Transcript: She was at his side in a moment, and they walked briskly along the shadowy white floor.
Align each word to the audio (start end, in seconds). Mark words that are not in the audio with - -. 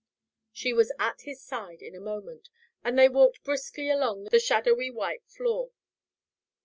She 0.51 0.73
was 0.73 0.91
at 0.97 1.21
his 1.25 1.43
side 1.43 1.83
in 1.83 1.93
a 1.93 1.99
moment, 1.99 2.49
and 2.83 2.97
they 2.97 3.07
walked 3.07 3.43
briskly 3.43 3.87
along 3.91 4.23
the 4.31 4.39
shadowy 4.39 4.89
white 4.89 5.27
floor. 5.27 5.69